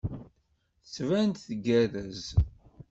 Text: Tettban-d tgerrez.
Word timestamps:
Tettban-d 0.83 1.37
tgerrez. 1.47 2.23